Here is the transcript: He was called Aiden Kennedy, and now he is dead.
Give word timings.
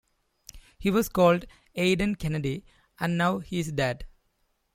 He 0.79 0.89
was 0.89 1.09
called 1.09 1.45
Aiden 1.77 2.17
Kennedy, 2.17 2.65
and 2.99 3.19
now 3.19 3.37
he 3.37 3.59
is 3.59 3.71
dead. 3.71 4.07